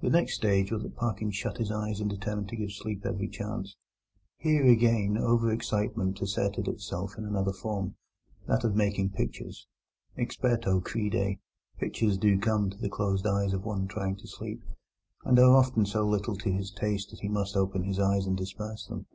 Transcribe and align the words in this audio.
The 0.00 0.10
next 0.10 0.34
stage 0.34 0.72
was 0.72 0.82
that 0.82 0.96
Parkins 0.96 1.36
shut 1.36 1.58
his 1.58 1.70
eyes 1.70 2.00
and 2.00 2.10
determined 2.10 2.48
to 2.48 2.56
give 2.56 2.72
sleep 2.72 3.06
every 3.06 3.28
chance. 3.28 3.76
Here 4.36 4.66
again 4.66 5.16
over 5.16 5.52
excitement 5.52 6.20
asserted 6.20 6.66
itself 6.66 7.16
in 7.16 7.24
another 7.24 7.52
form—that 7.52 8.64
of 8.64 8.74
making 8.74 9.10
pictures. 9.10 9.68
Experto 10.18 10.82
crede, 10.82 11.38
pictures 11.78 12.18
do 12.18 12.40
come 12.40 12.70
to 12.70 12.76
the 12.76 12.88
closed 12.90 13.24
eyes 13.24 13.52
of 13.52 13.64
one 13.64 13.86
trying 13.86 14.16
to 14.16 14.26
sleep, 14.26 14.64
and 15.24 15.38
are 15.38 15.54
often 15.54 15.86
so 15.86 16.04
little 16.08 16.34
to 16.38 16.50
his 16.50 16.72
taste 16.72 17.10
that 17.12 17.20
he 17.20 17.28
must 17.28 17.56
open 17.56 17.84
his 17.84 18.00
eyes 18.00 18.26
and 18.26 18.36
disperse 18.36 18.88
them. 18.88 19.06